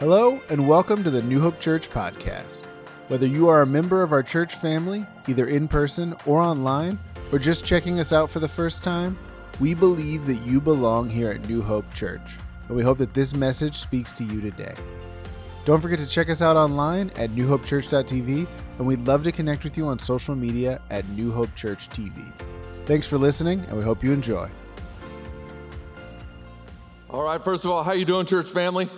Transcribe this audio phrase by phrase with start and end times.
[0.00, 2.64] Hello, and welcome to the New Hope Church podcast.
[3.06, 6.98] Whether you are a member of our church family, either in person or online,
[7.30, 9.16] or just checking us out for the first time,
[9.60, 13.36] we believe that you belong here at New Hope Church, and we hope that this
[13.36, 14.74] message speaks to you today.
[15.64, 18.48] Don't forget to check us out online at newhopechurch.tv,
[18.78, 22.32] and we'd love to connect with you on social media at New Hope Church TV.
[22.84, 24.50] Thanks for listening, and we hope you enjoy.
[27.08, 28.88] All right, first of all, how you doing, church family?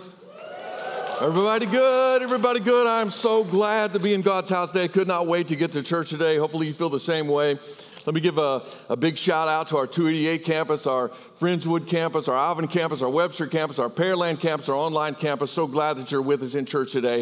[1.19, 2.85] Everybody good, everybody good.
[2.85, 4.87] I'm so glad to be in God's house today.
[4.87, 6.37] Could not wait to get to church today.
[6.37, 7.57] Hopefully you feel the same way.
[8.05, 12.27] Let me give a, a big shout out to our 288 campus, our Friendswood campus,
[12.27, 15.49] our Alvin campus, our Webster campus, our Pearland campus, our online campus.
[15.49, 17.21] So glad that you're with us in church today.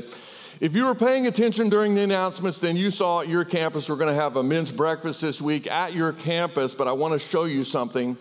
[0.59, 3.95] If you were paying attention during the announcements, then you saw at your campus we're
[3.95, 6.75] going to have a men's breakfast this week at your campus.
[6.75, 8.17] But I want to show you something,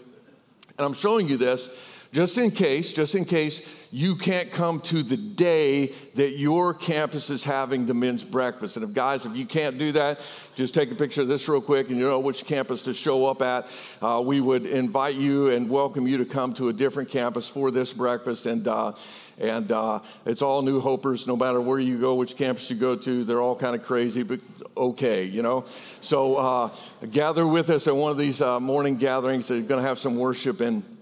[0.79, 5.03] and I'm showing you this just in case, just in case you can't come to
[5.03, 8.77] the day that your campus is having the men's breakfast.
[8.77, 10.19] And if guys, if you can't do that,
[10.55, 13.27] just take a picture of this real quick and you know which campus to show
[13.27, 13.67] up at.
[14.01, 17.73] Uh, we would invite you and welcome you to come to a different campus for
[17.73, 18.47] this breakfast.
[18.47, 18.93] And uh,
[19.41, 22.95] and uh, it's all new hopers, no matter where you go, which campus you go
[22.95, 23.25] to.
[23.25, 24.39] They're all kind of crazy, but
[24.77, 25.65] okay, you know.
[25.67, 26.75] So uh,
[27.11, 29.49] gather with us at one of these uh, morning gatherings.
[29.49, 30.94] They're going to have some worship and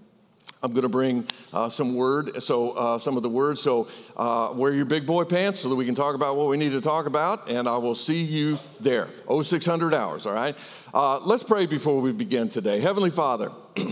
[0.65, 3.61] I'm going to bring uh, some word, so uh, some of the words.
[3.61, 6.57] So uh, wear your big boy pants so that we can talk about what we
[6.57, 9.09] need to talk about, and I will see you there.
[9.29, 10.57] 0600 hours, all right?
[10.95, 12.79] Uh, let's pray before we begin today.
[12.79, 13.51] Heavenly Father,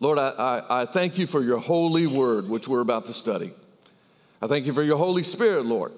[0.00, 3.52] Lord, I, I, I thank you for your holy word, which we're about to study.
[4.40, 5.92] I thank you for your Holy Spirit, Lord.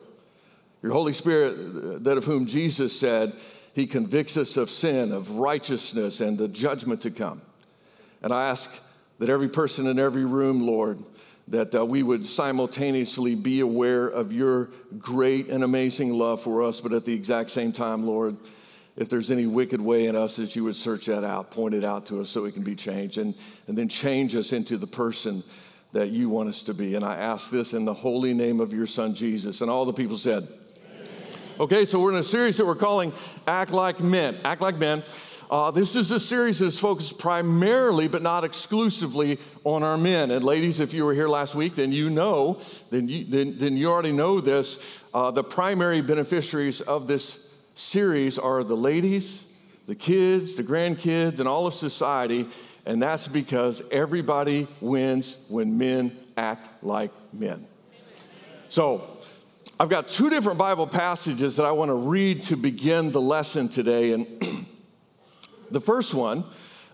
[0.83, 3.37] Your Holy Spirit, that of whom Jesus said,
[3.77, 7.41] He convicts us of sin, of righteousness, and the judgment to come.
[8.23, 8.83] And I ask,
[9.23, 10.99] that every person in every room, Lord,
[11.47, 16.81] that uh, we would simultaneously be aware of your great and amazing love for us,
[16.81, 18.37] but at the exact same time, Lord,
[18.97, 21.85] if there's any wicked way in us, that you would search that out, point it
[21.85, 23.37] out to us so we can be changed, and,
[23.69, 25.45] and then change us into the person
[25.93, 26.97] that you want us to be.
[26.97, 29.61] And I ask this in the holy name of your son, Jesus.
[29.61, 30.49] And all the people said,
[31.61, 33.13] Okay, so we're in a series that we're calling
[33.47, 34.37] Act Like Men.
[34.45, 35.05] Act Like Men.
[35.53, 40.31] Uh, this is a series that's focused primarily, but not exclusively, on our men.
[40.31, 42.59] And ladies, if you were here last week, then you know,
[42.91, 45.05] then you, then, then you already know this.
[45.13, 49.47] Uh, the primary beneficiaries of this series are the ladies,
[49.85, 52.47] the kids, the grandkids, and all of society.
[52.87, 57.67] And that's because everybody wins when men act like men.
[58.71, 59.07] So,
[59.79, 63.69] I've got two different Bible passages that I want to read to begin the lesson
[63.69, 64.13] today.
[64.13, 64.27] And
[65.73, 66.45] The first one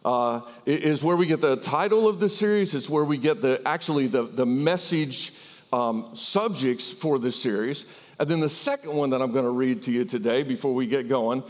[0.05, 2.75] uh, is where we get the title of the series.
[2.75, 5.33] It's where we get the actually the, the message
[5.73, 7.85] um, subjects for the series.
[8.19, 10.87] And then the second one that I'm going to read to you today before we
[10.87, 11.43] get going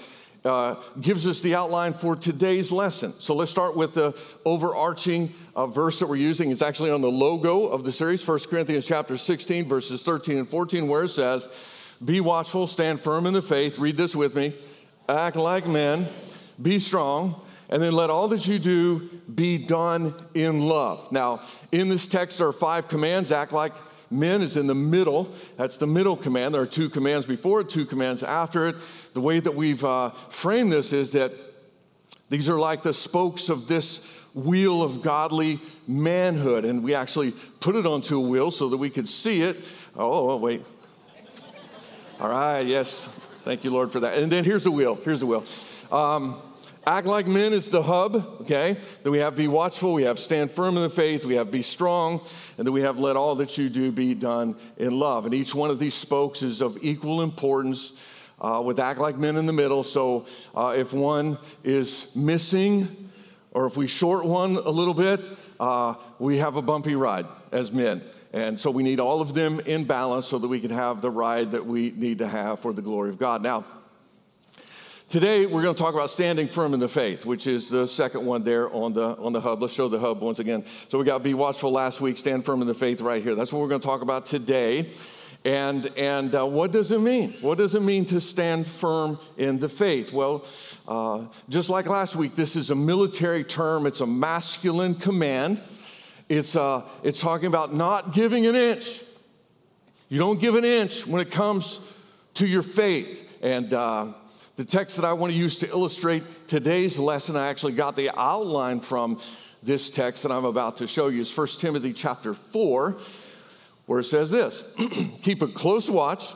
[0.44, 3.12] uh, gives us the outline for today's lesson.
[3.12, 6.50] So let's start with the overarching uh, verse that we're using.
[6.50, 10.48] It's actually on the logo of the series, 1 Corinthians chapter 16, verses 13 and
[10.48, 13.78] 14, where it says, Be watchful, stand firm in the faith.
[13.78, 14.54] Read this with me.
[15.08, 16.08] Act like men
[16.60, 21.10] be strong, and then let all that you do be done in love.
[21.12, 23.30] Now, in this text, there are five commands.
[23.30, 23.74] Act like
[24.10, 25.28] men is in the middle.
[25.56, 26.54] That's the middle command.
[26.54, 28.76] There are two commands before it, two commands after it.
[29.14, 31.32] The way that we've uh, framed this is that
[32.30, 36.64] these are like the spokes of this wheel of godly manhood.
[36.64, 39.56] And we actually put it onto a wheel so that we could see it.
[39.96, 40.64] Oh, oh wait.
[42.20, 43.06] All right, yes.
[43.44, 44.18] Thank you, Lord, for that.
[44.18, 44.96] And then here's the wheel.
[44.96, 45.44] Here's the wheel.
[45.90, 46.36] Um,
[46.88, 48.78] Act like men is the hub, okay?
[49.02, 51.60] That we have be watchful, we have stand firm in the faith, we have be
[51.60, 52.22] strong,
[52.56, 55.26] and that we have let all that you do be done in love.
[55.26, 57.92] And each one of these spokes is of equal importance
[58.40, 59.82] uh, with act like men in the middle.
[59.84, 62.88] So uh, if one is missing,
[63.50, 65.28] or if we short one a little bit,
[65.60, 68.00] uh, we have a bumpy ride as men.
[68.32, 71.10] And so we need all of them in balance so that we can have the
[71.10, 73.42] ride that we need to have for the glory of God.
[73.42, 73.66] Now,
[75.08, 78.26] Today, we're going to talk about standing firm in the faith, which is the second
[78.26, 79.62] one there on the, on the hub.
[79.62, 80.66] Let's show the hub once again.
[80.66, 83.34] So, we got be watchful last week, stand firm in the faith right here.
[83.34, 84.90] That's what we're going to talk about today.
[85.46, 87.32] And, and uh, what does it mean?
[87.40, 90.12] What does it mean to stand firm in the faith?
[90.12, 90.44] Well,
[90.86, 95.62] uh, just like last week, this is a military term, it's a masculine command.
[96.28, 99.04] It's, uh, it's talking about not giving an inch.
[100.10, 101.98] You don't give an inch when it comes
[102.34, 103.38] to your faith.
[103.40, 104.12] And uh,
[104.58, 108.10] the text that I want to use to illustrate today's lesson, I actually got the
[108.18, 109.20] outline from
[109.62, 112.98] this text that I'm about to show you is 1 Timothy chapter 4.
[113.86, 114.64] where it says this
[115.22, 116.34] Keep a close watch.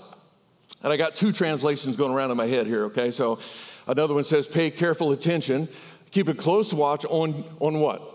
[0.85, 3.11] And I got two translations going around in my head here, okay?
[3.11, 3.41] So
[3.89, 5.69] another one says, Pay careful attention.
[6.13, 8.12] Keep a close watch on, on what?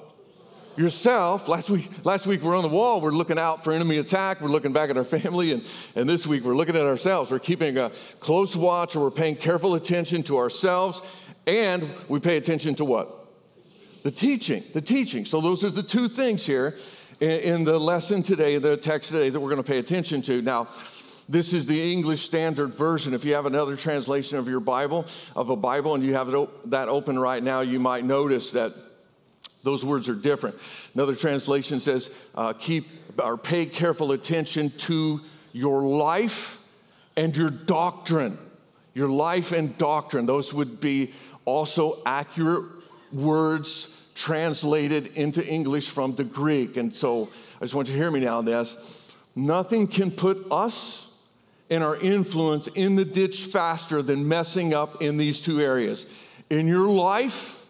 [0.77, 1.47] Yourself.
[1.47, 3.01] Last week, last week we're on the wall.
[3.01, 4.41] We're looking out for enemy attack.
[4.41, 5.63] We're looking back at our family, and,
[5.95, 7.31] and this week we're looking at ourselves.
[7.31, 7.89] We're keeping a
[8.19, 11.01] close watch, or we're paying careful attention to ourselves,
[11.45, 13.09] and we pay attention to what?
[14.03, 14.63] The teaching.
[14.74, 15.25] The teaching.
[15.25, 16.77] So those are the two things here
[17.19, 20.41] in, in the lesson today, the text today that we're going to pay attention to.
[20.41, 20.68] Now.
[21.30, 23.13] This is the English Standard Version.
[23.13, 26.30] If you have another translation of your Bible, of a Bible, and you have
[26.68, 28.73] that open right now, you might notice that
[29.68, 30.56] those words are different.
[30.96, 32.88] Another translation says, uh, keep
[33.22, 35.19] or pay careful attention to
[35.52, 36.64] your life
[37.18, 38.38] and your doctrine.
[38.94, 40.25] Your life and doctrine.
[40.25, 41.12] Those would be
[41.44, 42.64] also accurate
[43.12, 46.78] words translated into English from the Greek.
[46.78, 49.16] And so I just want you to hear me now on this.
[49.36, 51.22] Nothing can put us
[51.69, 56.06] and our influence in the ditch faster than messing up in these two areas
[56.50, 57.66] in your life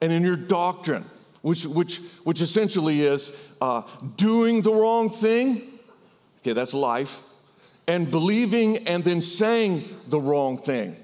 [0.00, 1.04] and in your doctrine
[1.42, 3.82] which, which, which essentially is uh,
[4.16, 5.62] doing the wrong thing.
[6.40, 7.22] Okay, that's life.
[7.86, 10.96] And believing and then saying the wrong thing.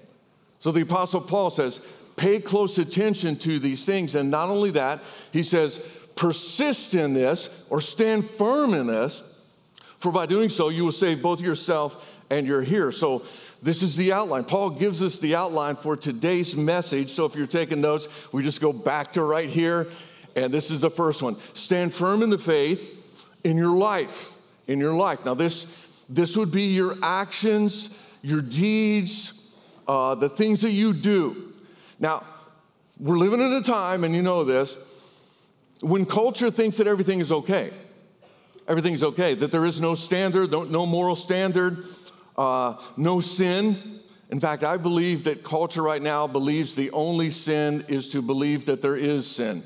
[0.58, 1.80] So the Apostle Paul says,
[2.16, 4.14] pay close attention to these things.
[4.14, 5.02] And not only that,
[5.32, 5.78] he says,
[6.14, 9.22] persist in this or stand firm in this,
[9.98, 12.92] for by doing so, you will save both yourself and your hearer.
[12.92, 13.20] So
[13.62, 14.44] this is the outline.
[14.44, 17.10] Paul gives us the outline for today's message.
[17.10, 19.88] So if you're taking notes, we just go back to right here
[20.36, 22.90] and this is the first one stand firm in the faith
[23.44, 24.36] in your life.
[24.66, 25.24] In your life.
[25.24, 29.54] Now, this, this would be your actions, your deeds,
[29.86, 31.52] uh, the things that you do.
[32.00, 32.24] Now,
[32.98, 34.78] we're living in a time, and you know this,
[35.80, 37.70] when culture thinks that everything is okay.
[38.66, 41.84] Everything's okay, that there is no standard, no, no moral standard,
[42.38, 44.00] uh, no sin.
[44.30, 48.64] In fact, I believe that culture right now believes the only sin is to believe
[48.66, 49.62] that there is sin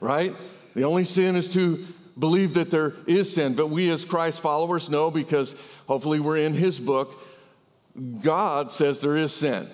[0.00, 0.34] right?
[0.74, 1.84] The only sin is to
[2.18, 3.54] believe that there is sin.
[3.54, 5.54] But we, as Christ followers, know because
[5.86, 7.20] hopefully we're in His book,
[8.22, 9.68] God says there is sin.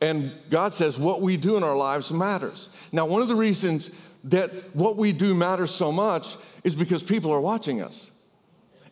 [0.00, 2.70] And God says what we do in our lives matters.
[2.90, 3.90] Now, one of the reasons
[4.24, 8.10] that what we do matters so much is because people are watching us.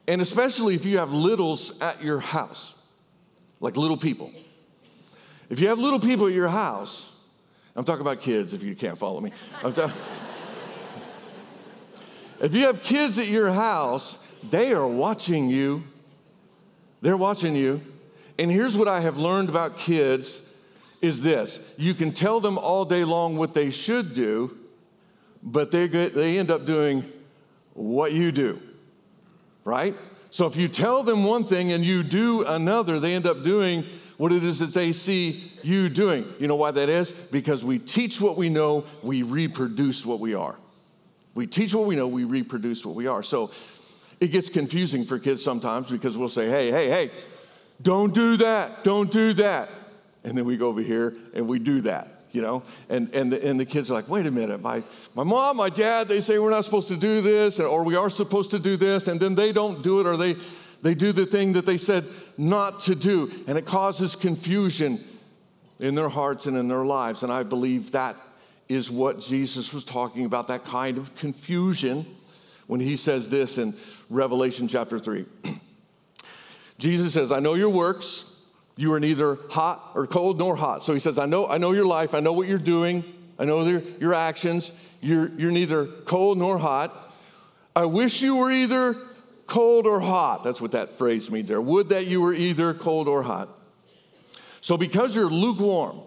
[0.07, 2.75] And especially if you have littles at your house,
[3.61, 4.33] like little people.
[5.51, 7.15] If you have little people at your house,
[7.75, 9.33] I'm talking about kids if you can't follow me.
[12.41, 14.17] If you have kids at your house,
[14.51, 15.83] they are watching you.
[17.01, 17.81] They're watching you.
[18.39, 20.43] And here's what I have learned about kids
[21.03, 21.61] is this.
[21.77, 24.57] You can tell them all day long what they should do,
[25.43, 27.05] but they, they end up doing
[27.75, 28.61] what you do,
[29.65, 29.95] right?
[30.31, 33.85] So if you tell them one thing and you do another, they end up doing
[34.17, 36.25] what it is that they see you doing.
[36.39, 37.13] You know why that is?
[37.13, 40.57] Because we teach what we know, we reproduce what we are.
[41.39, 43.23] We teach what we know, we reproduce what we are.
[43.23, 43.53] So
[44.19, 47.11] it gets confusing for kids sometimes because we'll say, hey, hey, hey,
[47.81, 49.69] don't do that, don't do that.
[50.25, 52.65] And then we go over here and we do that, you know?
[52.89, 54.83] And, and, the, and the kids are like, wait a minute, my,
[55.15, 58.11] my mom, my dad, they say we're not supposed to do this or we are
[58.11, 60.35] supposed to do this, and then they don't do it or they,
[60.83, 62.03] they do the thing that they said
[62.37, 63.31] not to do.
[63.47, 64.99] And it causes confusion
[65.79, 67.23] in their hearts and in their lives.
[67.23, 68.17] And I believe that
[68.69, 72.05] is what Jesus was talking about, that kind of confusion
[72.67, 73.75] when he says this in
[74.11, 75.25] Revelation chapter 3.
[76.79, 78.41] Jesus says, I know your works.
[78.77, 80.83] You are neither hot or cold nor hot.
[80.83, 82.15] So he says, I know, I know your life.
[82.15, 83.03] I know what you're doing.
[83.39, 84.73] I know your, your actions.
[85.01, 86.95] You're, you're neither cold nor hot.
[87.75, 88.97] I wish you were either
[89.47, 90.45] cold or hot.
[90.45, 91.61] That's what that phrase means there.
[91.61, 93.49] Would that you were either cold or hot.
[94.61, 96.01] So because you're lukewarm,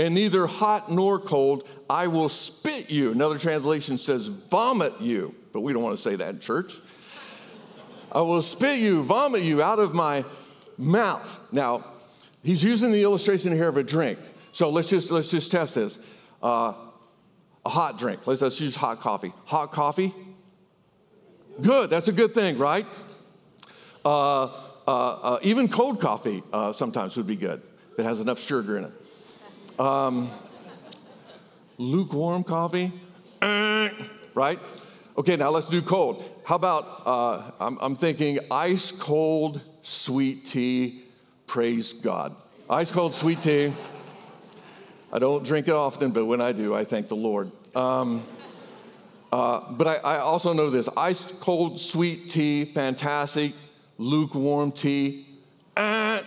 [0.00, 3.12] and neither hot nor cold, I will spit you.
[3.12, 6.72] Another translation says vomit you, but we don't want to say that in church.
[8.10, 10.24] I will spit you, vomit you out of my
[10.78, 11.46] mouth.
[11.52, 11.84] Now,
[12.42, 14.18] he's using the illustration here of a drink.
[14.52, 15.98] So let's just let's just test this.
[16.42, 16.72] Uh,
[17.66, 18.26] a hot drink.
[18.26, 19.34] Let's, let's use hot coffee.
[19.44, 20.14] Hot coffee.
[21.60, 21.90] Good.
[21.90, 22.86] That's a good thing, right?
[24.02, 24.48] Uh, uh,
[24.88, 28.84] uh even cold coffee uh, sometimes would be good if it has enough sugar in
[28.84, 28.92] it.
[29.78, 30.28] Um,
[31.78, 32.92] lukewarm coffee,
[33.40, 34.58] right?
[35.16, 36.22] Okay, now let's do cold.
[36.44, 41.04] How about, uh, I'm, I'm thinking ice cold sweet tea,
[41.46, 42.34] praise God.
[42.68, 43.72] Ice cold sweet tea.
[45.12, 47.50] I don't drink it often, but when I do, I thank the Lord.
[47.74, 48.22] Um,
[49.32, 53.52] Uh, but I, I also know this ice cold sweet tea, fantastic.
[53.96, 55.24] Lukewarm tea,
[55.76, 56.20] ah,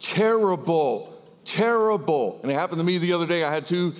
[0.00, 1.15] terrible,
[1.46, 2.40] terrible.
[2.42, 3.44] And it happened to me the other day.
[3.44, 3.94] I had two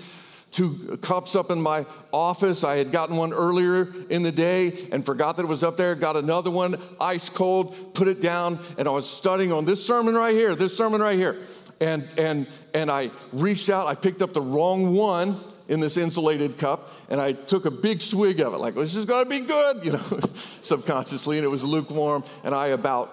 [0.56, 2.64] two cups up in my office.
[2.64, 5.94] I had gotten one earlier in the day and forgot that it was up there.
[5.94, 10.14] Got another one, ice cold, put it down, and I was studying on this sermon
[10.14, 11.36] right here, this sermon right here.
[11.80, 15.38] And and and I reached out, I picked up the wrong one
[15.68, 19.04] in this insulated cup, and I took a big swig of it, like this is
[19.04, 23.12] gonna be good, you know, subconsciously, and it was lukewarm, and I about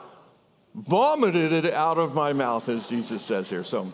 [0.76, 3.64] vomited it out of my mouth, as Jesus says here.
[3.64, 3.92] So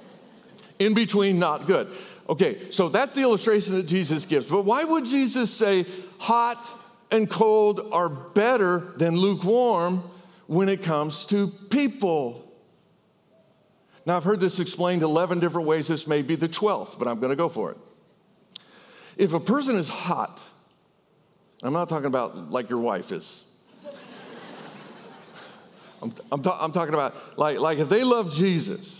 [0.79, 1.93] in between, not good.
[2.27, 4.49] Okay, so that's the illustration that Jesus gives.
[4.49, 5.85] But why would Jesus say
[6.17, 6.57] hot
[7.11, 10.09] and cold are better than lukewarm
[10.47, 12.45] when it comes to people?
[14.05, 15.87] Now, I've heard this explained 11 different ways.
[15.87, 17.77] This may be the 12th, but I'm going to go for it.
[19.17, 20.41] If a person is hot,
[21.61, 23.43] I'm not talking about like your wife is.
[26.01, 28.98] I'm, I'm, ta- I'm talking about like, like if they love Jesus,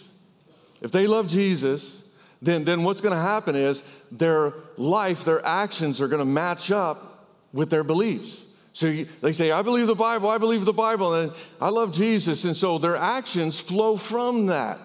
[0.82, 1.96] if they love Jesus,
[2.42, 6.72] then, then what's going to happen is their life, their actions are going to match
[6.72, 8.46] up with their beliefs.
[8.74, 11.92] So you, they say, I believe the Bible, I believe the Bible, and I love
[11.92, 12.46] Jesus.
[12.46, 14.80] And so their actions flow from that.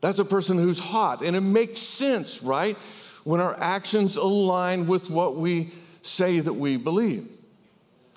[0.00, 1.22] That's a person who's hot.
[1.22, 2.78] And it makes sense, right?
[3.24, 5.70] When our actions align with what we
[6.02, 7.28] say that we believe.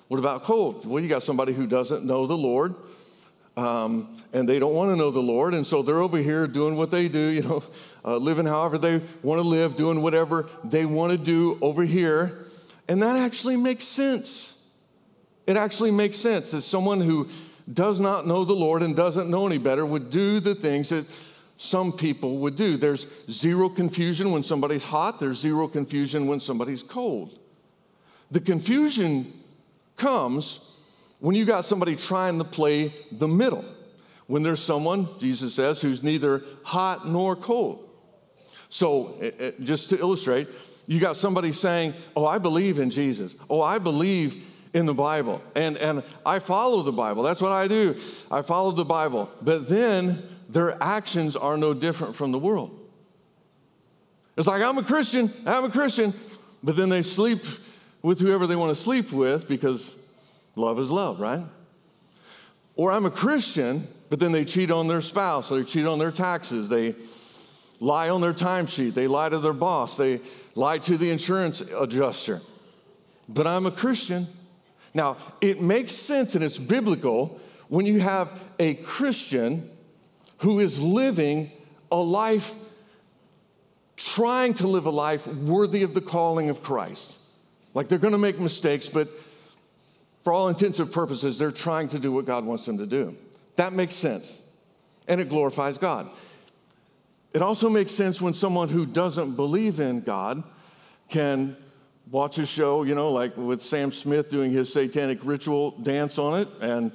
[0.08, 0.86] What about cold?
[0.86, 2.74] Well, you got somebody who doesn't know the Lord
[3.56, 6.74] um, and they don't want to know the Lord, and so they're over here doing
[6.74, 7.62] what they do, you know,
[8.04, 12.46] uh, living however they want to live, doing whatever they want to do over here.
[12.88, 14.60] And that actually makes sense.
[15.46, 17.28] It actually makes sense that someone who
[17.72, 21.06] does not know the Lord and doesn't know any better would do the things that
[21.56, 22.76] some people would do.
[22.76, 27.38] There's zero confusion when somebody's hot, there's zero confusion when somebody's cold.
[28.30, 29.32] The confusion
[29.96, 30.73] comes
[31.24, 33.64] when you got somebody trying to play the middle,
[34.26, 37.88] when there's someone, Jesus says, who's neither hot nor cold.
[38.68, 40.48] So, it, it, just to illustrate,
[40.86, 43.36] you got somebody saying, Oh, I believe in Jesus.
[43.48, 45.40] Oh, I believe in the Bible.
[45.56, 47.22] And, and I follow the Bible.
[47.22, 47.98] That's what I do.
[48.30, 49.30] I follow the Bible.
[49.40, 52.78] But then their actions are no different from the world.
[54.36, 56.12] It's like, I'm a Christian, I'm a Christian.
[56.62, 57.40] But then they sleep
[58.02, 59.94] with whoever they want to sleep with because
[60.56, 61.40] Love is love, right?
[62.76, 66.10] Or I'm a Christian, but then they cheat on their spouse, they cheat on their
[66.10, 66.94] taxes, they
[67.80, 70.20] lie on their timesheet, they lie to their boss, they
[70.54, 72.40] lie to the insurance adjuster.
[73.28, 74.26] But I'm a Christian.
[74.92, 79.70] Now, it makes sense and it's biblical when you have a Christian
[80.38, 81.50] who is living
[81.90, 82.54] a life,
[83.96, 87.16] trying to live a life worthy of the calling of Christ.
[87.72, 89.08] Like they're gonna make mistakes, but
[90.24, 93.14] for all intensive purposes, they're trying to do what God wants them to do.
[93.56, 94.42] That makes sense.
[95.06, 96.08] And it glorifies God.
[97.34, 100.42] It also makes sense when someone who doesn't believe in God
[101.10, 101.56] can
[102.10, 106.40] watch a show, you know, like with Sam Smith doing his satanic ritual dance on
[106.40, 106.48] it.
[106.62, 106.92] And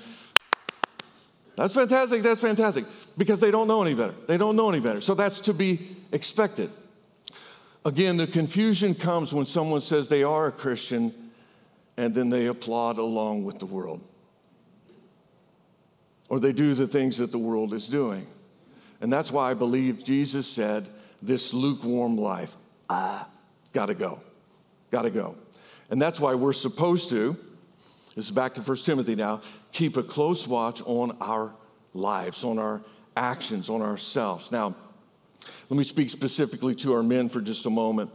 [1.55, 2.24] that's fantastic.
[2.24, 2.86] That's fantastic.
[3.17, 4.15] Because they don't know any better.
[4.27, 5.01] They don't know any better.
[5.01, 5.81] So that's to be
[6.12, 6.71] expected.
[7.86, 11.13] Again, the confusion comes when someone says they are a Christian
[11.99, 13.99] and then they applaud along with the world.
[16.29, 18.25] Or they do the things that the world is doing.
[19.01, 20.87] And that's why I believe Jesus said,
[21.21, 22.55] This lukewarm life,
[22.89, 23.27] ah,
[23.73, 24.21] gotta go,
[24.91, 25.35] gotta go.
[25.89, 27.35] And that's why we're supposed to,
[28.15, 29.41] this is back to 1 Timothy now,
[29.73, 31.53] keep a close watch on our
[31.93, 32.81] lives, on our
[33.17, 34.53] actions, on ourselves.
[34.53, 34.73] Now,
[35.69, 38.11] let me speak specifically to our men for just a moment.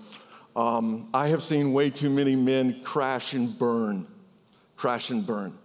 [0.57, 4.07] Um, I have seen way too many men crash and burn,
[4.77, 5.59] crash and burn.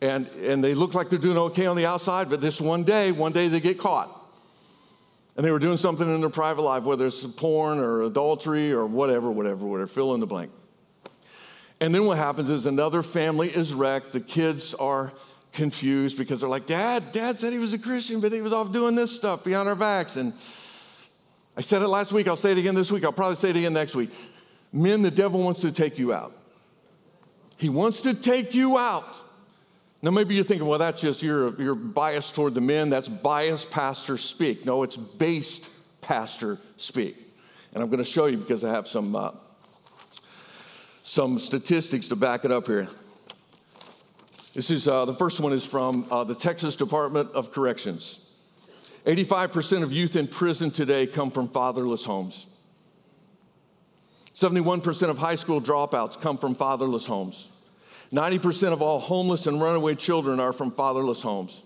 [0.00, 3.12] And, and they look like they're doing okay on the outside, but this one day,
[3.12, 4.10] one day they get caught.
[5.36, 8.86] And they were doing something in their private life, whether it's porn or adultery or
[8.86, 10.50] whatever, whatever, whatever, fill in the blank.
[11.80, 14.12] And then what happens is another family is wrecked.
[14.12, 15.12] The kids are
[15.52, 18.72] confused because they're like, Dad, Dad said he was a Christian, but he was off
[18.72, 20.16] doing this stuff behind our backs.
[20.16, 20.34] And
[21.56, 23.56] I said it last week, I'll say it again this week, I'll probably say it
[23.56, 24.10] again next week.
[24.72, 26.36] Men, the devil wants to take you out.
[27.58, 29.04] He wants to take you out.
[30.02, 32.90] Now, maybe you're thinking, well, that's just you're, you're biased toward the men.
[32.90, 34.66] That's biased pastor speak.
[34.66, 35.70] No, it's based
[36.02, 37.16] pastor speak.
[37.72, 39.30] And I'm going to show you because I have some, uh,
[41.02, 42.88] some statistics to back it up here.
[44.52, 48.23] This is uh, the first one is from uh, the Texas Department of Corrections.
[49.06, 52.46] 85% of youth in prison today come from fatherless homes.
[54.34, 57.48] 71% of high school dropouts come from fatherless homes.
[58.12, 61.62] 90% of all homeless and runaway children are from fatherless homes.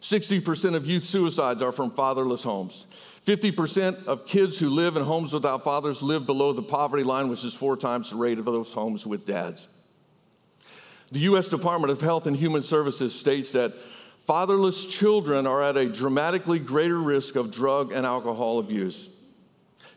[0.00, 2.86] 60% of youth suicides are from fatherless homes.
[3.26, 7.44] 50% of kids who live in homes without fathers live below the poverty line, which
[7.44, 9.68] is four times the rate of those homes with dads.
[11.10, 11.48] The U.S.
[11.48, 13.72] Department of Health and Human Services states that
[14.28, 19.08] fatherless children are at a dramatically greater risk of drug and alcohol abuse.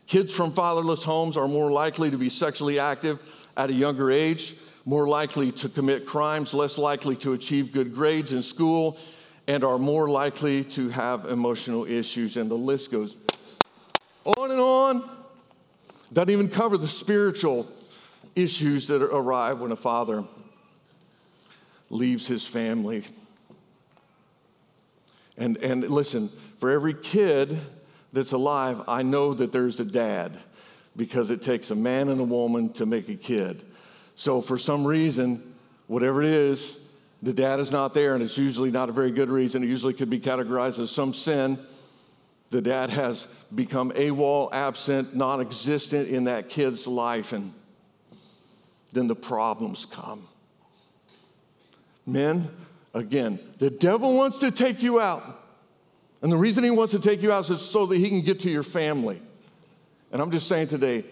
[0.06, 3.20] Kids from fatherless homes are more likely to be sexually active
[3.58, 4.54] at a younger age,
[4.86, 8.96] more likely to commit crimes, less likely to achieve good grades in school,
[9.48, 12.38] and are more likely to have emotional issues.
[12.38, 13.18] And the list goes
[14.24, 15.10] on and on.
[16.10, 17.68] Doesn't even cover the spiritual
[18.34, 20.24] issues that arrive when a father
[21.90, 23.04] leaves his family.
[25.36, 27.58] And, and listen, for every kid
[28.12, 30.36] that's alive, I know that there's a dad
[30.96, 33.64] because it takes a man and a woman to make a kid.
[34.14, 35.42] So, for some reason,
[35.86, 36.78] whatever it is,
[37.22, 39.62] the dad is not there, and it's usually not a very good reason.
[39.62, 41.58] It usually could be categorized as some sin.
[42.50, 47.54] The dad has become AWOL, absent, non existent in that kid's life, and
[48.92, 50.28] then the problems come.
[52.04, 52.50] Men,
[52.94, 55.22] again, the devil wants to take you out.
[56.22, 58.40] And the reason he wants to take you out is so that he can get
[58.40, 59.20] to your family.
[60.12, 61.04] And I'm just saying today,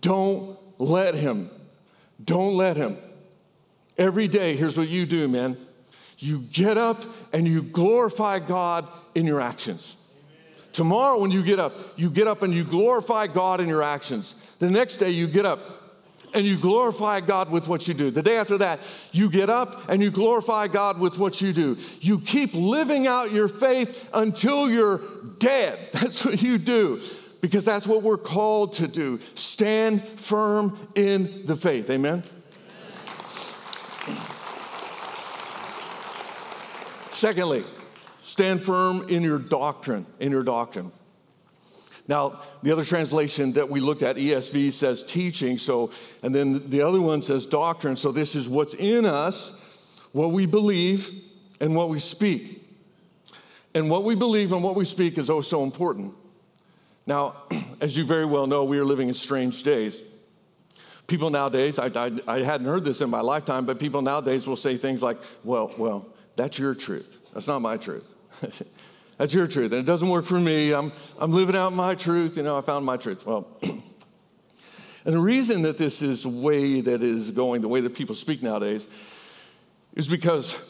[0.00, 1.50] don't let him.
[2.22, 2.96] Don't let him.
[3.98, 5.56] Every day, here's what you do, man.
[6.18, 9.96] You get up and you glorify God in your actions.
[10.72, 14.34] Tomorrow, when you get up, you get up and you glorify God in your actions.
[14.58, 15.60] The next day, you get up
[16.36, 18.10] and you glorify God with what you do.
[18.10, 21.78] The day after that, you get up and you glorify God with what you do.
[22.00, 25.00] You keep living out your faith until you're
[25.38, 25.88] dead.
[25.94, 27.00] That's what you do
[27.40, 29.20] because that's what we're called to do.
[29.34, 31.88] Stand firm in the faith.
[31.90, 32.24] Amen.
[37.10, 37.62] Secondly,
[38.22, 40.90] stand firm in your doctrine, in your doctrine.
[42.08, 45.90] Now, the other translation that we looked at, ESV, says teaching, so,
[46.22, 47.96] and then the other one says doctrine.
[47.96, 51.10] So, this is what's in us, what we believe,
[51.60, 52.62] and what we speak.
[53.74, 56.14] And what we believe and what we speak is oh so important.
[57.06, 57.34] Now,
[57.80, 60.02] as you very well know, we are living in strange days.
[61.06, 64.56] People nowadays, I, I, I hadn't heard this in my lifetime, but people nowadays will
[64.56, 67.18] say things like, well, well, that's your truth.
[67.32, 68.12] That's not my truth.
[69.18, 69.72] That's your truth.
[69.72, 70.72] And it doesn't work for me.
[70.72, 72.36] I'm, I'm living out my truth.
[72.36, 73.26] You know, I found my truth.
[73.26, 73.82] Well, and
[75.14, 78.42] the reason that this is the way that is going, the way that people speak
[78.42, 78.88] nowadays,
[79.94, 80.60] is because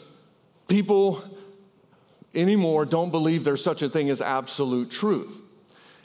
[0.67, 1.21] people
[2.33, 5.41] anymore don't believe there's such a thing as absolute truth.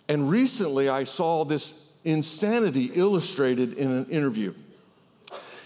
[0.08, 4.52] And recently I saw this insanity illustrated in an interview.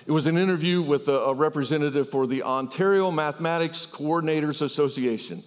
[0.07, 5.43] It was an interview with a, a representative for the Ontario Mathematics Coordinators Association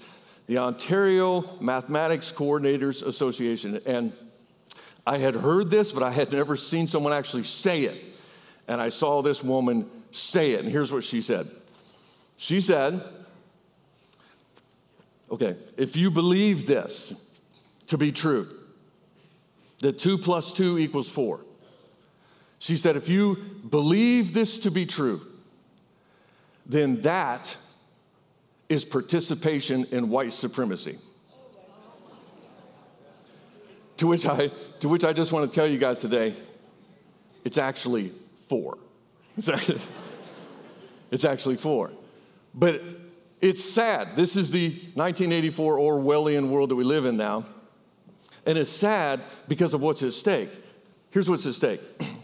[0.50, 3.80] the Ontario Mathematics Coordinators Association.
[3.86, 4.12] And
[5.06, 7.96] I had heard this, but I had never seen someone actually say it.
[8.68, 10.62] And I saw this woman say it.
[10.62, 11.48] And here's what she said
[12.38, 13.00] She said,
[15.32, 17.14] Okay, if you believe this
[17.86, 18.50] to be true,
[19.82, 21.42] that two plus two equals four,
[22.58, 23.36] she said, if you
[23.70, 25.22] believe this to be true,
[26.66, 27.56] then that
[28.70, 30.98] is participation in white supremacy.
[33.98, 36.34] To which I, to which I just want to tell you guys today,
[37.44, 38.14] it's actually
[38.48, 38.78] four.
[39.36, 39.82] It's actually,
[41.12, 41.92] it's actually four.
[42.54, 42.82] But
[43.42, 44.16] it's sad.
[44.16, 47.46] This is the 1984 Orwellian world that we live in now.
[48.46, 50.50] And it's sad because of what's at stake.
[51.12, 51.82] Here's what's at stake.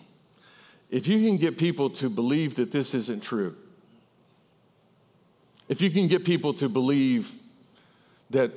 [0.88, 3.56] If you can get people to believe that this isn't true,
[5.68, 7.34] if you can get people to believe
[8.30, 8.52] that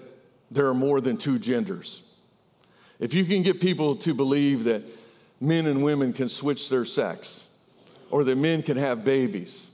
[0.50, 2.02] there are more than two genders,
[3.00, 4.82] if you can get people to believe that
[5.40, 7.46] men and women can switch their sex,
[8.10, 9.66] or that men can have babies,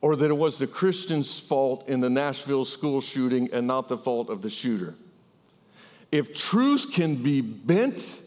[0.00, 3.98] or that it was the Christian's fault in the Nashville school shooting and not the
[3.98, 4.94] fault of the shooter.
[6.10, 8.20] If truth can be bent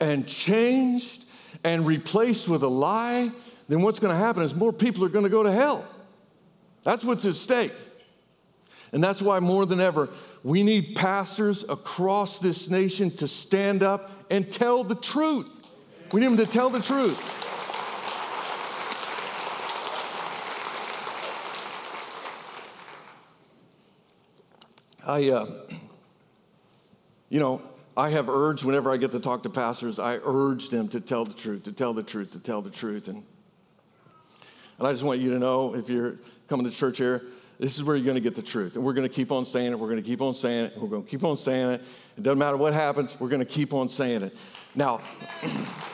[0.00, 1.24] and changed
[1.64, 3.30] and replaced with a lie,
[3.68, 5.84] then what's going to happen is more people are going to go to hell.
[6.84, 7.72] That's what's at stake.
[8.92, 10.08] And that's why, more than ever,
[10.44, 15.68] we need pastors across this nation to stand up and tell the truth.
[16.12, 17.40] We need them to tell the truth.
[25.06, 25.46] I, uh,
[27.28, 27.62] you know,
[27.96, 31.24] I have urged whenever I get to talk to pastors, I urge them to tell
[31.24, 33.08] the truth, to tell the truth, to tell the truth.
[33.08, 33.24] And,
[34.78, 36.16] and I just want you to know if you're
[36.48, 37.22] coming to church here,
[37.58, 38.74] this is where you're going to get the truth.
[38.74, 39.78] And we're going to keep on saying it.
[39.78, 40.76] We're going to keep on saying it.
[40.76, 41.80] We're going to keep on saying it.
[42.16, 44.36] It doesn't matter what happens, we're going to keep on saying it.
[44.74, 45.00] Now,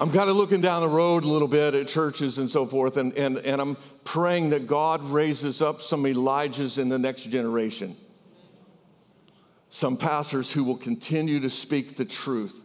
[0.00, 2.96] I'm kind of looking down the road a little bit at churches and so forth,
[2.96, 7.94] and, and, and I'm praying that God raises up some Elijahs in the next generation.
[9.68, 12.64] Some pastors who will continue to speak the truth.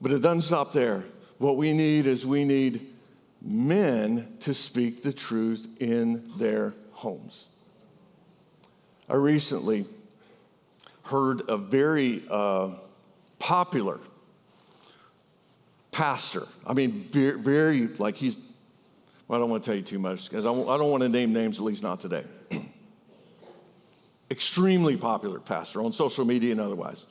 [0.00, 1.04] But it doesn't stop there.
[1.38, 2.80] What we need is we need
[3.42, 7.48] men to speak the truth in their homes.
[9.08, 9.86] I recently
[11.04, 12.70] heard a very uh,
[13.38, 14.00] popular
[15.92, 16.42] pastor.
[16.66, 18.40] I mean, very, very, like he's,
[19.28, 21.08] well, I don't want to tell you too much because I, I don't want to
[21.08, 22.24] name names, at least not today.
[24.30, 27.06] Extremely popular pastor on social media and otherwise.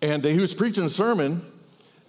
[0.00, 1.44] And he was preaching a sermon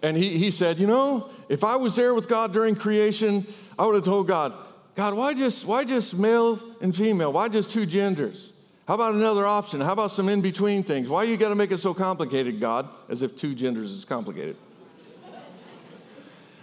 [0.01, 3.45] and he, he said, You know, if I was there with God during creation,
[3.77, 4.53] I would have told God,
[4.95, 7.33] God, why just, why just male and female?
[7.33, 8.53] Why just two genders?
[8.87, 9.81] How about another option?
[9.81, 11.09] How about some in between things?
[11.09, 12.87] Why you got to make it so complicated, God?
[13.09, 14.55] As if two genders is complicated.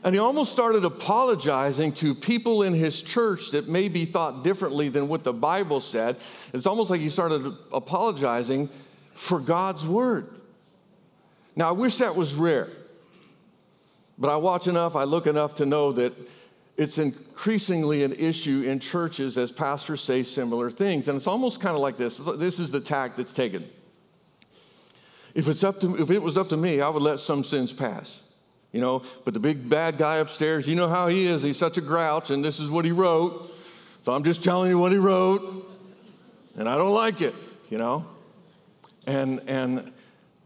[0.05, 5.09] And he almost started apologizing to people in his church that maybe thought differently than
[5.09, 6.16] what the Bible said.
[6.53, 8.68] It's almost like he started apologizing
[9.14, 10.29] for God's word.
[11.55, 12.68] Now, I wish that was rare.
[14.22, 16.12] But I watch enough, I look enough to know that
[16.76, 21.08] it's increasingly an issue in churches as pastors say similar things.
[21.08, 23.68] And it's almost kind of like this this is the tack that's taken.
[25.35, 27.72] If, it's up to, if it was up to me, I would let some sins
[27.72, 28.22] pass.
[28.70, 31.42] You know, but the big bad guy upstairs, you know how he is.
[31.42, 33.52] He's such a grouch, and this is what he wrote.
[34.02, 35.68] So I'm just telling you what he wrote,
[36.56, 37.35] and I don't like it,
[37.70, 38.06] you know?
[39.04, 39.92] And, and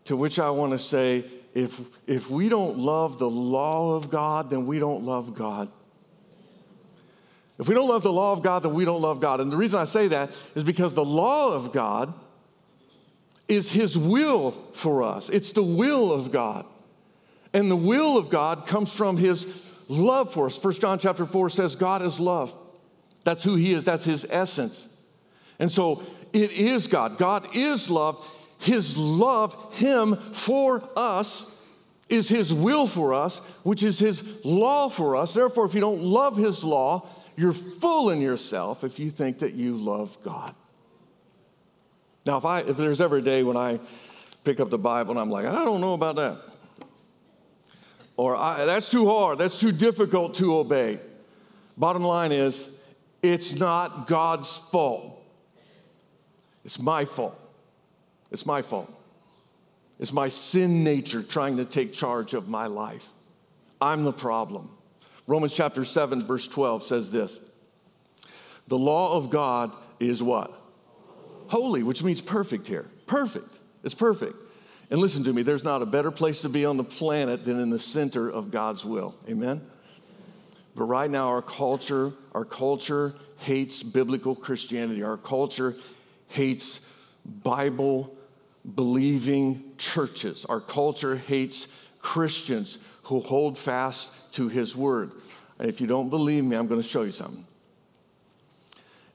[0.07, 1.27] to which I want to say,
[1.57, 5.71] if, if we don't love the law of God, then we don't love God.
[7.59, 9.41] If we don't love the law of God, then we don't love God.
[9.41, 12.13] And the reason I say that is because the law of God
[13.49, 16.67] is His will for us, it's the will of God.
[17.55, 20.59] And the will of God comes from His love for us.
[20.59, 22.55] First John chapter 4 says, God is love.
[23.25, 24.91] That's who He is, that's His essence.
[25.59, 26.03] And so
[26.35, 27.17] it is God.
[27.17, 28.31] God is love.
[28.59, 31.63] His love, Him for us,
[32.09, 35.35] is His will for us, which is His law for us.
[35.35, 39.77] Therefore, if you don't love His law, you're fooling yourself if you think that you
[39.77, 40.55] love God.
[42.27, 43.79] Now, if, I, if there's ever a day when I
[44.43, 46.39] pick up the Bible and I'm like, I don't know about that,
[48.17, 50.99] or that's too hard, that's too difficult to obey,
[51.77, 52.71] bottom line is,
[53.23, 55.23] it's not God's fault.
[56.65, 57.39] It's my fault.
[58.31, 58.93] It's my fault.
[59.99, 63.09] It's my sin nature trying to take charge of my life.
[63.81, 64.71] I'm the problem.
[65.27, 67.41] Romans chapter 7, verse 12 says this
[68.69, 70.53] The law of God is what?
[71.49, 72.87] Holy, which means perfect here.
[73.07, 73.61] Perfect.
[73.85, 74.35] It's perfect.
[74.91, 77.59] And listen to me, there's not a better place to be on the planet than
[77.59, 79.17] in the center of God's will.
[79.29, 79.61] Amen?
[80.77, 85.03] But right now, our culture, our culture hates biblical Christianity.
[85.03, 85.75] Our culture
[86.29, 88.16] hates Bible
[88.75, 90.45] believing churches.
[90.45, 95.13] Our culture hates Christians who hold fast to his word.
[95.59, 97.45] And if you don't believe me, I'm going to show you something.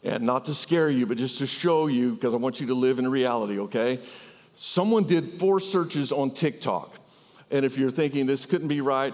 [0.04, 2.74] And not to scare you, but just to show you, because I want you to
[2.74, 4.00] live in reality, okay?
[4.56, 6.96] Someone did four searches on TikTok.
[7.52, 9.14] And if you're thinking this couldn't be right,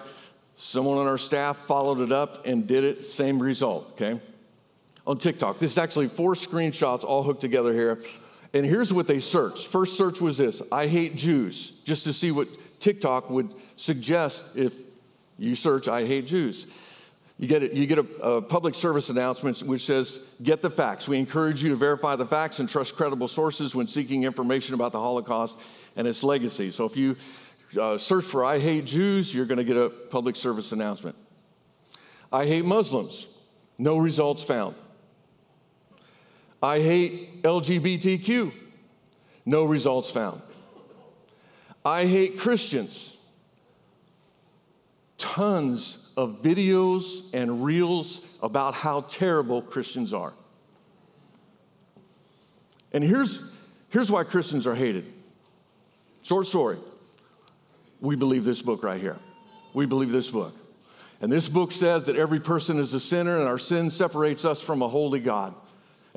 [0.55, 4.21] someone on our staff followed it up and did it, same result, okay?
[5.05, 5.59] On TikTok.
[5.59, 7.99] This is actually four screenshots all hooked together here.
[8.53, 9.67] And here's what they searched.
[9.67, 12.47] First search was this I hate Jews, just to see what
[12.79, 14.73] TikTok would suggest if
[15.37, 16.83] you search I hate Jews.
[17.39, 21.07] You get, a, you get a, a, public service announcement which says, Get the facts.
[21.07, 24.91] We encourage you to verify the facts and trust credible sources when seeking information about
[24.91, 25.61] the Holocaust
[25.95, 26.71] and its legacy.
[26.71, 27.15] So if you
[27.79, 31.15] uh, search for I hate Jews, you're going to get a public service announcement.
[32.33, 33.27] I hate Muslims.
[33.77, 34.73] No results found.
[36.61, 38.51] I hate LGBTQ.
[39.45, 40.41] No results found.
[41.85, 43.13] I hate Christians.
[45.17, 50.33] Tons of videos and reels about how terrible Christians are.
[52.91, 53.55] And here's,
[53.89, 55.05] here's why Christians are hated.
[56.23, 56.77] Short story.
[58.01, 59.17] We believe this book right here.
[59.73, 60.55] We believe this book.
[61.21, 64.61] And this book says that every person is a sinner and our sin separates us
[64.61, 65.53] from a holy God.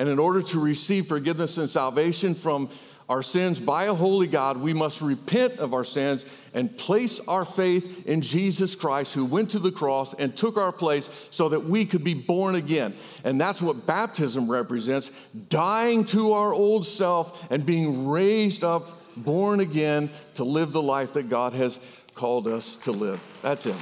[0.00, 2.70] And in order to receive forgiveness and salvation from
[3.10, 7.44] our sins by a holy God, we must repent of our sins and place our
[7.44, 11.64] faith in Jesus Christ, who went to the cross and took our place so that
[11.64, 12.94] we could be born again.
[13.24, 15.10] And that's what baptism represents
[15.50, 21.12] dying to our old self and being raised up, born again to live the life
[21.12, 21.78] that God has
[22.14, 23.20] called us to live.
[23.42, 23.76] That's it.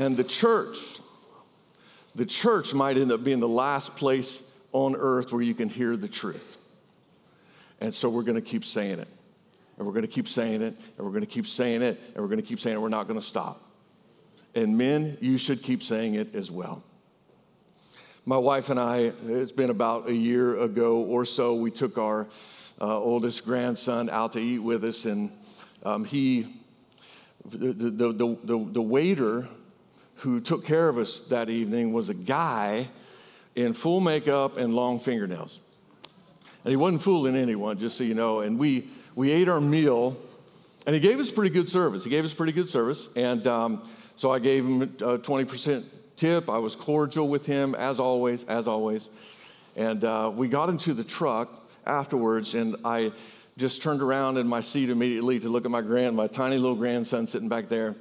[0.00, 1.00] And the church
[2.14, 5.96] the church might end up being the last place on earth where you can hear
[5.96, 6.56] the truth.
[7.80, 9.08] And so we're going to keep saying it.
[9.78, 10.74] And we're going to keep saying it.
[10.96, 12.00] And we're going to keep saying it.
[12.14, 12.80] And we're going to keep saying it.
[12.80, 13.62] We're not going to stop.
[14.54, 16.82] And men, you should keep saying it as well.
[18.26, 22.26] My wife and I, it's been about a year ago or so, we took our
[22.80, 25.06] uh, oldest grandson out to eat with us.
[25.06, 25.30] And
[25.84, 26.46] um, he,
[27.48, 29.48] the, the, the, the, the waiter
[30.20, 32.86] who took care of us that evening was a guy
[33.56, 35.60] in full makeup and long fingernails.
[36.64, 38.40] And he wasn't fooling anyone, just so you know.
[38.40, 40.16] And we, we ate our meal,
[40.86, 42.04] and he gave us pretty good service.
[42.04, 43.08] He gave us pretty good service.
[43.16, 43.82] And um,
[44.16, 44.86] so I gave him a
[45.18, 45.84] 20%
[46.16, 46.50] tip.
[46.50, 49.08] I was cordial with him, as always, as always.
[49.74, 53.12] And uh, we got into the truck afterwards, and I
[53.56, 56.76] just turned around in my seat immediately to look at my grand, my tiny little
[56.76, 57.94] grandson sitting back there.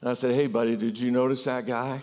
[0.00, 2.00] And I said, Hey, buddy, did you notice that guy?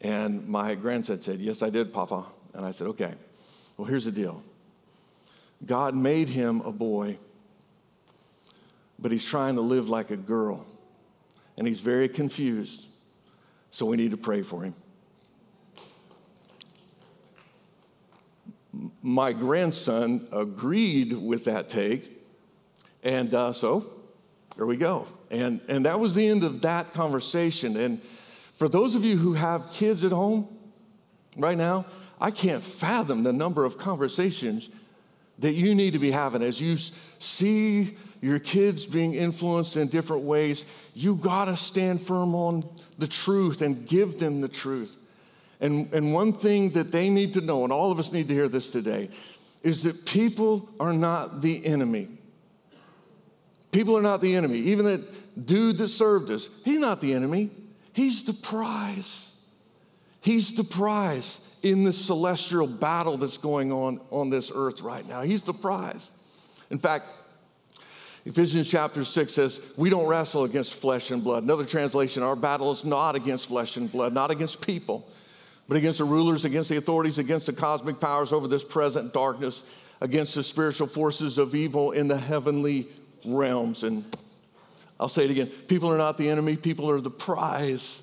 [0.00, 2.24] And my grandson said, Yes, I did, Papa.
[2.52, 3.14] And I said, Okay,
[3.76, 4.42] well, here's the deal
[5.64, 7.18] God made him a boy,
[8.98, 10.64] but he's trying to live like a girl.
[11.56, 12.88] And he's very confused.
[13.70, 14.74] So we need to pray for him.
[19.02, 22.10] My grandson agreed with that take.
[23.04, 23.92] And uh, so
[24.56, 25.06] there we go.
[25.30, 27.76] And, and that was the end of that conversation.
[27.76, 30.48] And for those of you who have kids at home
[31.36, 31.86] right now,
[32.20, 34.70] I can't fathom the number of conversations
[35.40, 40.22] that you need to be having as you see your kids being influenced in different
[40.22, 40.64] ways.
[40.94, 42.64] You got to stand firm on
[42.98, 44.96] the truth and give them the truth.
[45.60, 48.34] And, and one thing that they need to know, and all of us need to
[48.34, 49.08] hear this today,
[49.62, 52.08] is that people are not the enemy.
[53.74, 54.58] People are not the enemy.
[54.58, 57.50] Even that dude that served us, he's not the enemy.
[57.92, 59.36] He's the prize.
[60.20, 65.22] He's the prize in this celestial battle that's going on on this earth right now.
[65.22, 66.12] He's the prize.
[66.70, 67.06] In fact,
[68.24, 71.42] Ephesians chapter 6 says, We don't wrestle against flesh and blood.
[71.42, 75.04] Another translation, our battle is not against flesh and blood, not against people,
[75.66, 79.64] but against the rulers, against the authorities, against the cosmic powers over this present darkness,
[80.00, 82.86] against the spiritual forces of evil in the heavenly
[83.24, 83.82] realms.
[83.82, 84.04] And
[84.98, 88.00] I'll say it again people are not the enemy, people are the prize.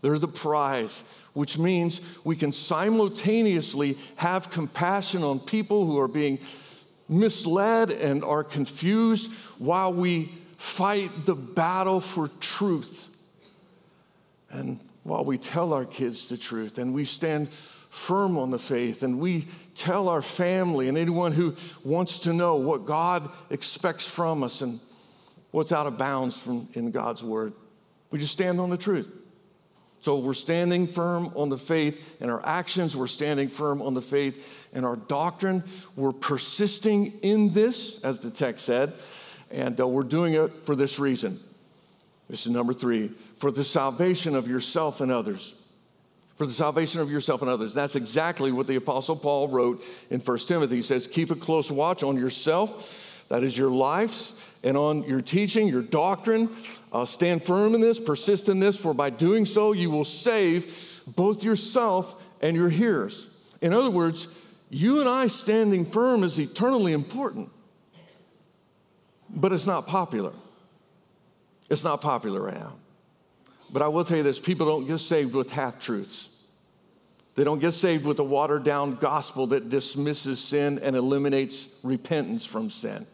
[0.00, 6.40] They're the prize, which means we can simultaneously have compassion on people who are being
[7.08, 10.24] misled and are confused while we
[10.56, 13.10] fight the battle for truth.
[14.50, 17.48] And while we tell our kids the truth and we stand
[17.92, 22.56] firm on the faith and we tell our family and anyone who wants to know
[22.56, 24.80] what God expects from us and
[25.50, 27.52] what's out of bounds from in God's word.
[28.10, 29.14] We just stand on the truth.
[30.00, 34.00] So we're standing firm on the faith in our actions, we're standing firm on the
[34.00, 35.62] faith in our doctrine.
[35.94, 38.94] We're persisting in this, as the text said,
[39.50, 41.38] and uh, we're doing it for this reason.
[42.30, 45.56] This is number three for the salvation of yourself and others
[46.42, 47.72] for the salvation of yourself and others.
[47.72, 50.74] That's exactly what the Apostle Paul wrote in 1 Timothy.
[50.74, 55.22] He says, Keep a close watch on yourself, that is your lives, and on your
[55.22, 56.50] teaching, your doctrine.
[56.92, 61.02] Uh, stand firm in this, persist in this, for by doing so, you will save
[61.06, 63.28] both yourself and your hearers.
[63.60, 64.26] In other words,
[64.68, 67.50] you and I standing firm is eternally important,
[69.30, 70.32] but it's not popular.
[71.70, 72.72] It's not popular right now.
[73.72, 76.30] But I will tell you this people don't get saved with half truths.
[77.34, 82.44] They don't get saved with a watered down gospel that dismisses sin and eliminates repentance
[82.44, 83.06] from sin.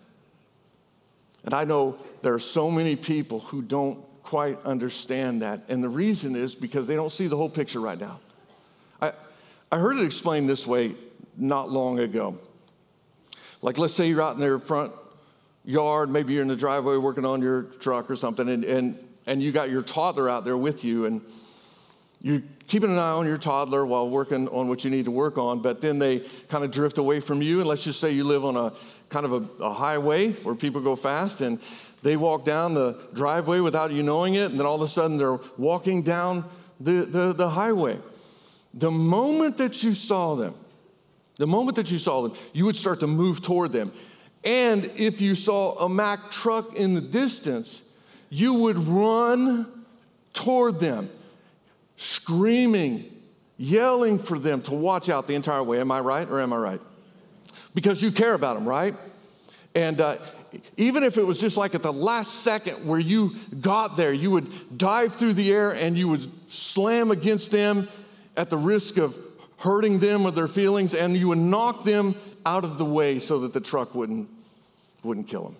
[1.45, 5.63] And I know there are so many people who don't quite understand that.
[5.69, 8.19] And the reason is because they don't see the whole picture right now.
[9.01, 9.13] I,
[9.71, 10.95] I heard it explained this way
[11.37, 12.39] not long ago.
[13.63, 14.93] Like, let's say you're out in their front
[15.65, 19.43] yard, maybe you're in the driveway working on your truck or something, and, and and
[19.43, 21.21] you got your toddler out there with you, and
[22.21, 25.39] you're keeping an eye on your toddler while working on what you need to work
[25.39, 27.61] on, but then they kind of drift away from you.
[27.61, 28.73] And let's just say you live on a
[29.09, 31.59] kind of a, a, highway where people go fast and
[32.03, 35.17] they walk down the driveway without you knowing it, and then all of a sudden
[35.17, 36.45] they're walking down
[36.81, 37.99] the, the, the highway.
[38.75, 40.55] The moment that you saw them,
[41.37, 43.93] the moment that you saw them, you would start to move toward them.
[44.45, 47.83] And if you saw a Mack truck in the distance,
[48.29, 49.85] you would run
[50.33, 51.09] toward them
[51.99, 53.13] screaming,
[53.57, 55.81] yelling for them to watch out the entire way.
[55.81, 56.81] Am I right or am I right?
[57.75, 58.95] Because you care about them, right?
[59.75, 60.17] And uh,
[60.77, 64.31] even if it was just like at the last second where you got there, you
[64.31, 67.89] would dive through the air and you would slam against them
[68.37, 69.19] at the risk of
[69.59, 72.15] hurting them or their feelings, and you would knock them
[72.47, 74.29] out of the way so that the truck wouldn't,
[75.03, 75.57] wouldn't kill them.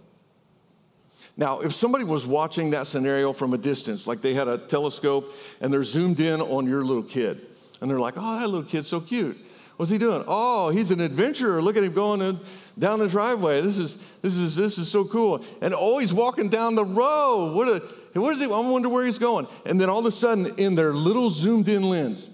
[1.39, 5.33] Now, if somebody was watching that scenario from a distance, like they had a telescope
[5.61, 7.41] and they're zoomed in on your little kid,
[7.81, 9.39] and they're like, oh, that little kid's so cute.
[9.77, 10.25] What's he doing?
[10.27, 11.63] Oh, he's an adventurer.
[11.63, 12.41] Look at him going
[12.77, 13.61] down the driveway.
[13.61, 15.45] This is, this is, this is so cool.
[15.63, 17.55] And oh, he's walking down the road.
[17.55, 18.47] What, a, what is he?
[18.47, 19.47] I wonder where he's going.
[19.65, 22.29] And then all of a sudden, in their little zoomed in lens,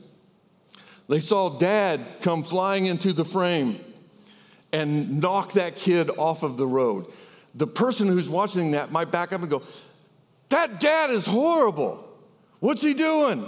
[1.07, 3.79] they saw dad come flying into the frame
[4.73, 7.13] and knock that kid off of the road
[7.55, 9.63] the person who's watching that might back up and go,
[10.49, 12.09] That dad is horrible.
[12.61, 13.47] What's he doing?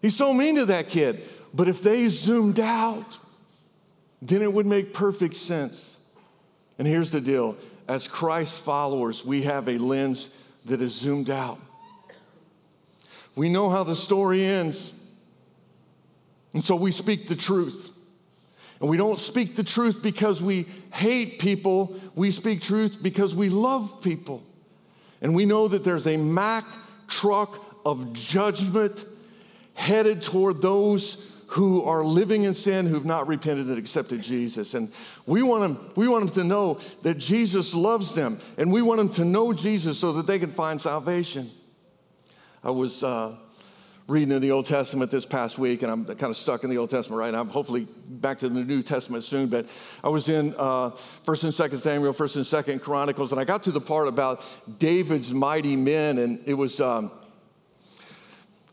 [0.00, 1.20] He's so mean to that kid.
[1.54, 3.18] But if they zoomed out,
[4.22, 5.98] then it would make perfect sense.
[6.78, 7.56] And here's the deal
[7.88, 10.30] as Christ followers, we have a lens
[10.66, 11.58] that is zoomed out.
[13.34, 14.92] We know how the story ends.
[16.52, 17.90] And so we speak the truth.
[18.82, 23.48] And we don't speak the truth because we hate people, we speak truth because we
[23.48, 24.42] love people.
[25.20, 26.64] And we know that there's a Mack
[27.06, 29.04] truck of judgment
[29.74, 34.74] headed toward those who are living in sin who've not repented and accepted Jesus.
[34.74, 34.92] And
[35.26, 38.40] we want them, we want them to know that Jesus loves them.
[38.58, 41.50] And we want them to know Jesus so that they can find salvation.
[42.64, 43.36] I was uh,
[44.08, 46.78] reading in the Old Testament this past week, and I'm kind of stuck in the
[46.78, 47.40] Old Testament right now.
[47.40, 49.66] I'm hopefully back to the New Testament soon, but
[50.02, 53.62] I was in uh, First and Second Samuel, First and Second Chronicles, and I got
[53.64, 54.44] to the part about
[54.78, 56.80] David's mighty men, and it was.
[56.80, 57.10] Um,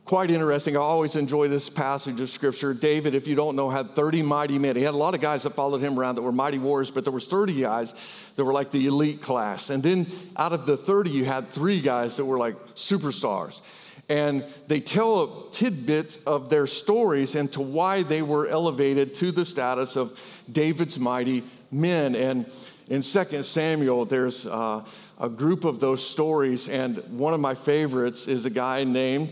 [0.05, 0.75] quite interesting.
[0.75, 2.73] I always enjoy this passage of scripture.
[2.73, 4.75] David, if you don't know, had 30 mighty men.
[4.75, 7.03] He had a lot of guys that followed him around that were mighty warriors, but
[7.03, 9.69] there was 30 guys that were like the elite class.
[9.69, 13.61] And then out of the 30, you had three guys that were like superstars
[14.09, 19.31] and they tell a tidbit of their stories and to why they were elevated to
[19.31, 22.15] the status of David's mighty men.
[22.15, 22.51] And
[22.87, 24.83] in 2 Samuel, there's uh,
[25.19, 29.31] a group of those stories, and one of my favorites is a guy named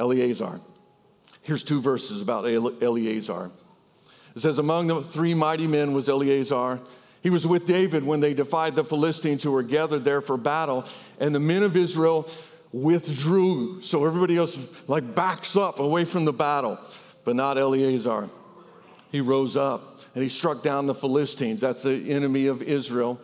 [0.00, 0.60] Eleazar.
[1.42, 3.50] Here's two verses about Eleazar.
[4.34, 6.80] It says, Among the three mighty men was Eleazar.
[7.22, 10.84] He was with David when they defied the Philistines who were gathered there for battle,
[11.20, 12.28] and the men of Israel
[12.72, 13.80] withdrew.
[13.82, 16.78] So everybody else like backs up away from the battle,
[17.24, 18.28] but not Eleazar.
[19.10, 21.60] He rose up and he struck down the Philistines.
[21.60, 23.20] That's the enemy of Israel.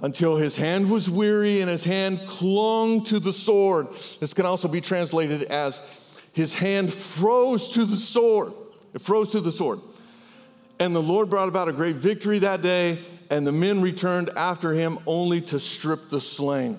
[0.00, 3.86] Until his hand was weary and his hand clung to the sword.
[4.20, 5.82] This can also be translated as
[6.32, 8.52] his hand froze to the sword.
[8.92, 9.80] It froze to the sword.
[10.78, 12.98] And the Lord brought about a great victory that day,
[13.30, 16.78] and the men returned after him only to strip the slain.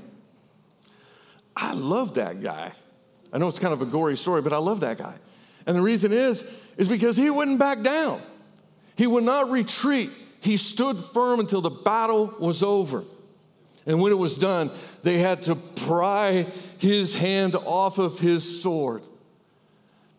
[1.58, 2.72] I love that guy.
[3.34, 5.18] I know it's kind of a gory story, but I love that guy.
[5.66, 8.22] And the reason is, is because he wouldn't back down.
[8.96, 10.12] He would not retreat.
[10.40, 13.04] He stood firm until the battle was over.
[13.88, 14.70] And when it was done,
[15.04, 16.46] they had to pry
[16.78, 19.02] his hand off of his sword.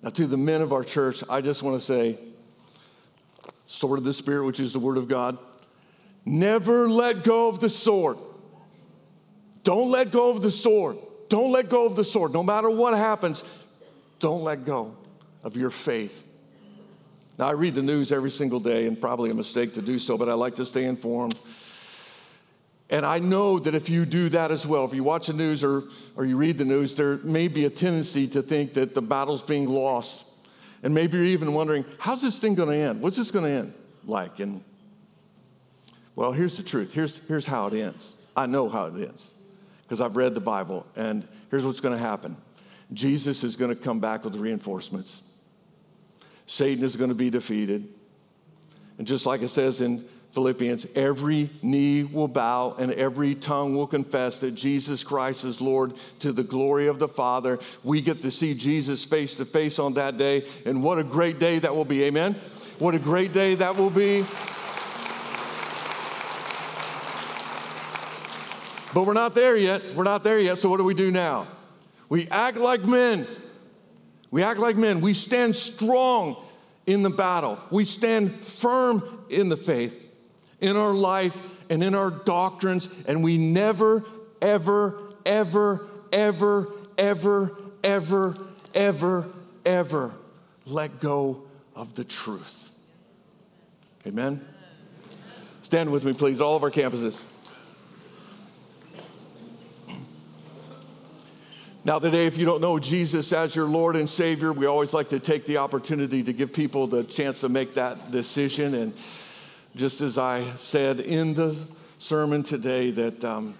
[0.02, 2.18] Now, to the men of our church, I just want to say,
[3.66, 5.38] sword of the Spirit, which is the Word of God,
[6.24, 8.18] never let go of the sword.
[9.62, 10.96] Don't let go of the sword.
[11.28, 12.32] Don't let go of the sword.
[12.32, 13.44] No matter what happens,
[14.18, 14.96] don't let go
[15.44, 16.24] of your faith.
[17.38, 20.18] Now, I read the news every single day, and probably a mistake to do so,
[20.18, 21.38] but I like to stay informed.
[22.90, 25.62] And I know that if you do that as well, if you watch the news
[25.62, 25.84] or,
[26.16, 29.42] or you read the news, there may be a tendency to think that the battle's
[29.42, 30.26] being lost.
[30.82, 33.02] And maybe you're even wondering, how's this thing going to end?
[33.02, 33.74] What's this going to end
[34.06, 34.40] like?
[34.40, 34.64] And
[36.16, 36.94] well, here's the truth.
[36.94, 38.16] Here's, here's how it ends.
[38.34, 39.30] I know how it ends
[39.88, 42.36] because I've read the Bible, and here's what's going to happen
[42.92, 45.22] Jesus is going to come back with reinforcements,
[46.46, 47.88] Satan is going to be defeated.
[48.98, 50.00] And just like it says in
[50.32, 55.94] Philippians, every knee will bow and every tongue will confess that Jesus Christ is Lord
[56.18, 57.60] to the glory of the Father.
[57.84, 61.38] We get to see Jesus face to face on that day, and what a great
[61.38, 62.04] day that will be.
[62.04, 62.34] Amen.
[62.78, 64.24] What a great day that will be.
[68.98, 69.94] But we're not there yet.
[69.94, 70.58] We're not there yet.
[70.58, 71.46] So, what do we do now?
[72.08, 73.28] We act like men.
[74.32, 75.00] We act like men.
[75.00, 76.36] We stand strong
[76.84, 77.60] in the battle.
[77.70, 80.04] We stand firm in the faith,
[80.60, 84.02] in our life, and in our doctrines, and we never,
[84.42, 86.66] ever, ever, ever,
[86.98, 88.34] ever, ever,
[88.74, 89.32] ever,
[89.64, 90.12] ever
[90.66, 91.44] let go
[91.76, 92.74] of the truth.
[94.08, 94.44] Amen?
[95.62, 97.24] Stand with me, please, all of our campuses.
[101.84, 105.10] Now, today, if you don't know Jesus as your Lord and Savior, we always like
[105.10, 108.74] to take the opportunity to give people the chance to make that decision.
[108.74, 108.92] And
[109.76, 111.56] just as I said in the
[111.98, 113.54] sermon today, that um,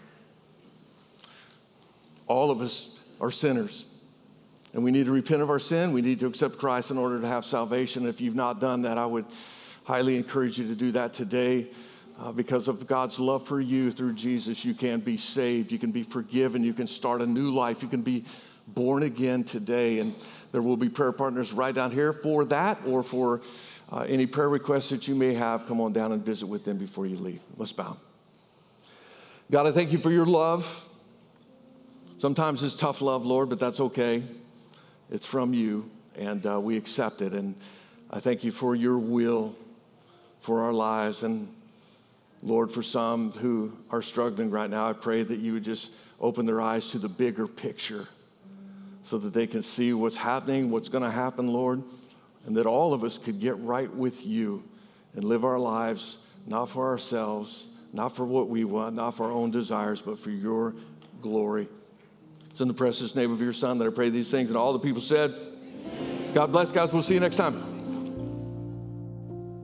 [2.27, 3.87] all of us are sinners.
[4.75, 5.93] And we need to repent of our sin.
[5.93, 8.05] We need to accept Christ in order to have salvation.
[8.05, 9.27] If you've not done that, I would
[9.85, 11.69] highly encourage you to do that today.
[12.21, 15.93] Uh, because of God's love for you through Jesus, you can be saved, you can
[15.93, 18.25] be forgiven, you can start a new life, you can be
[18.67, 20.01] born again today.
[20.01, 20.15] And
[20.51, 23.41] there will be prayer partners right down here for that or for
[23.93, 25.67] uh, any prayer requests that you may have.
[25.67, 27.41] Come on down and visit with them before you leave.
[27.57, 27.97] Let's bow.
[29.49, 30.85] God, I thank you for your love.
[32.19, 34.25] Sometimes it's tough love, Lord, but that's okay.
[35.09, 37.33] It's from you, and uh, we accept it.
[37.33, 37.55] And
[38.11, 39.55] I thank you for your will
[40.41, 41.23] for our lives.
[41.23, 41.55] And
[42.43, 46.47] Lord, for some who are struggling right now, I pray that you would just open
[46.47, 48.07] their eyes to the bigger picture
[49.03, 51.83] so that they can see what's happening, what's going to happen, Lord,
[52.47, 54.63] and that all of us could get right with you
[55.15, 59.33] and live our lives not for ourselves, not for what we want, not for our
[59.33, 60.75] own desires, but for your
[61.21, 61.69] glory.
[62.51, 64.49] It's in the precious name of your Son that I pray these things.
[64.51, 65.35] And all the people said,
[66.35, 66.93] God bless, guys.
[66.93, 67.55] We'll see you next time.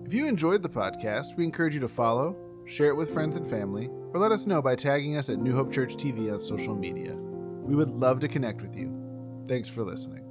[0.06, 2.36] If you enjoyed the podcast, we encourage you to follow
[2.66, 5.54] share it with friends and family, or let us know by tagging us at New
[5.54, 7.14] Hope Church TV on social media.
[7.14, 8.92] We would love to connect with you.
[9.48, 10.23] Thanks for listening.